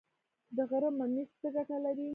د 0.55 0.57
غره 0.69 0.89
ممیز 0.97 1.29
څه 1.41 1.47
ګټه 1.55 1.77
لري؟ 1.85 2.07